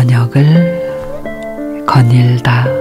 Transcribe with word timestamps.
저녁을 0.00 1.84
거닐다. 1.86 2.79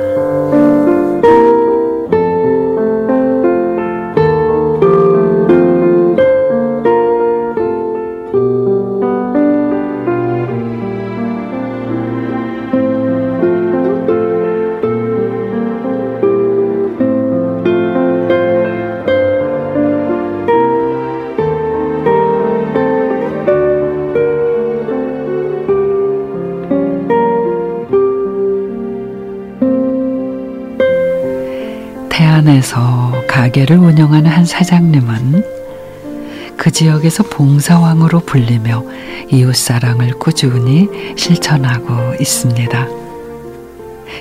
안에서 32.39 33.25
가게를 33.27 33.77
운영하는 33.77 34.31
한 34.31 34.45
사장님은 34.45 35.43
그 36.55 36.71
지역에서 36.71 37.23
봉사왕으로 37.23 38.21
불리며 38.21 38.85
이웃사랑을 39.29 40.11
꾸준히 40.13 40.87
실천하고 41.17 42.15
있습니다. 42.17 42.87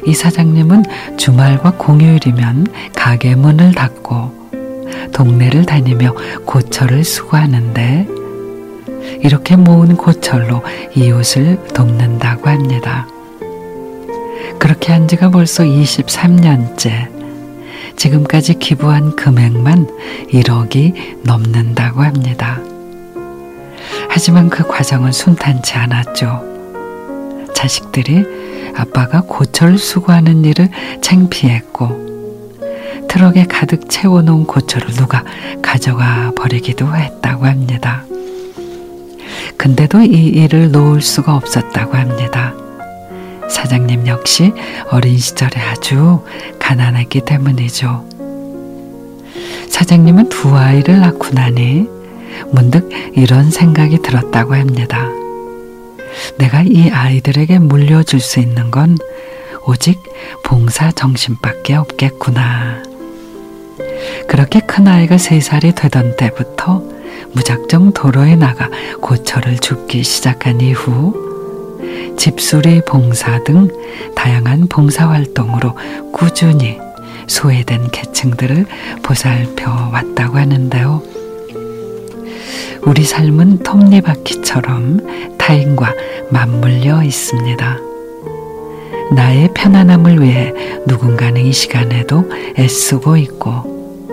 이 0.04 0.14
사장님은 0.14 0.84
주말과 1.16 1.74
공휴일이면 1.78 2.66
가게 2.96 3.36
문을 3.36 3.72
닫고 3.72 4.50
동네를 5.12 5.64
다니며 5.64 6.14
고철을 6.44 7.04
수거하는데 7.04 8.08
이렇게 9.22 9.54
모은 9.54 9.96
고철로 9.96 10.64
이웃을 10.96 11.62
돕는다고 11.72 12.48
합니다. 12.48 13.06
그렇게 14.58 14.92
한 14.92 15.06
지가 15.06 15.30
벌써 15.30 15.62
23년째. 15.62 17.17
지금까지 17.98 18.54
기부한 18.54 19.16
금액만 19.16 19.88
1억이 20.30 21.24
넘는다고 21.24 22.02
합니다. 22.02 22.60
하지만 24.08 24.48
그 24.48 24.66
과정은 24.66 25.12
순탄치 25.12 25.74
않았죠. 25.74 26.44
자식들이 27.54 28.24
아빠가 28.76 29.22
고철 29.22 29.78
수거하는 29.78 30.44
일을 30.44 30.68
창피했고 31.00 32.08
트럭에 33.08 33.46
가득 33.46 33.90
채워놓은 33.90 34.44
고철을 34.46 34.94
누가 34.94 35.24
가져가 35.60 36.30
버리기도 36.36 36.94
했다고 36.94 37.46
합니다. 37.46 38.04
근데도 39.56 40.02
이 40.02 40.28
일을 40.28 40.70
놓을 40.70 41.02
수가 41.02 41.34
없었다고 41.34 41.96
합니다. 41.96 42.54
사장님 43.58 44.06
역시 44.06 44.52
어린 44.92 45.18
시절에 45.18 45.60
아주 45.60 46.22
가난했기 46.60 47.22
때문이죠. 47.22 48.08
사장님은 49.68 50.28
두 50.28 50.56
아이를 50.56 51.00
낳고 51.00 51.30
나니 51.30 51.88
문득 52.52 52.88
이런 53.16 53.50
생각이 53.50 53.98
들었다고 54.00 54.54
합니다. 54.54 55.08
내가 56.38 56.62
이 56.62 56.88
아이들에게 56.88 57.58
물려줄 57.58 58.20
수 58.20 58.38
있는 58.38 58.70
건 58.70 58.96
오직 59.66 60.00
봉사 60.44 60.92
정신밖에 60.92 61.74
없겠구나. 61.74 62.84
그렇게 64.28 64.60
큰 64.60 64.86
아이가 64.86 65.18
세 65.18 65.40
살이 65.40 65.74
되던 65.74 66.14
때부터 66.16 66.84
무작정 67.32 67.92
도로에 67.92 68.36
나가 68.36 68.70
고철을 69.00 69.58
줍기 69.58 70.04
시작한 70.04 70.60
이후 70.60 71.27
집수리 72.18 72.82
봉사 72.84 73.42
등 73.44 73.68
다양한 74.16 74.66
봉사 74.66 75.08
활동으로 75.08 75.74
꾸준히 76.12 76.76
소외된 77.28 77.92
계층들을 77.92 78.66
보살펴 79.04 79.70
왔다고 79.92 80.36
하는데요. 80.36 81.00
우리 82.82 83.04
삶은 83.04 83.60
톱니바퀴처럼 83.60 85.36
타인과 85.38 85.94
맞물려 86.30 87.04
있습니다. 87.04 87.78
나의 89.14 89.50
편안함을 89.54 90.20
위해 90.20 90.52
누군가는 90.86 91.40
이 91.40 91.52
시간에도 91.52 92.28
애쓰고 92.58 93.16
있고, 93.16 94.06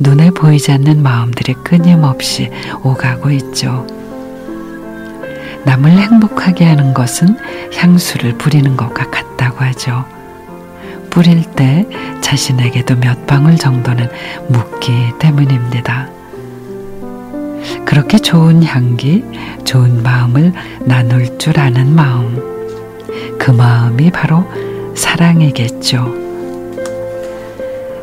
눈에 0.00 0.30
보이지 0.30 0.72
않는 0.72 1.02
마음들이 1.02 1.52
끊임없이 1.62 2.50
오가고 2.82 3.30
있죠. 3.32 3.86
남을 5.64 5.90
행복하게 5.90 6.64
하는 6.64 6.94
것은 6.94 7.36
향수를 7.74 8.38
뿌리는 8.38 8.76
것과 8.76 9.10
같다고 9.10 9.64
하죠. 9.64 10.04
뿌릴 11.10 11.42
때 11.42 11.86
자신에게도 12.20 12.96
몇 12.96 13.26
방울 13.26 13.56
정도는 13.56 14.08
묻기 14.48 15.14
때문입니다. 15.18 16.08
그렇게 17.84 18.18
좋은 18.18 18.62
향기, 18.62 19.24
좋은 19.64 20.02
마음을 20.02 20.52
나눌 20.80 21.38
줄 21.38 21.58
아는 21.58 21.94
마음. 21.94 22.58
그 23.38 23.50
마음이 23.50 24.10
바로 24.10 24.44
사랑이겠죠. 24.94 26.14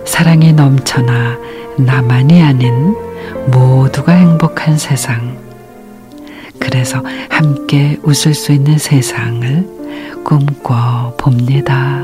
사랑이 0.06 0.54
넘쳐나 0.54 1.38
나만이 1.78 2.42
아닌 2.42 2.96
모두가 3.48 4.14
행복한 4.14 4.78
세상. 4.78 5.45
그래서 6.66 7.04
함께 7.30 7.96
웃을 8.02 8.34
수 8.34 8.52
있는 8.52 8.80
세상을 8.80 10.24
꿈꿔 10.26 11.16
봅니다. 11.16 12.02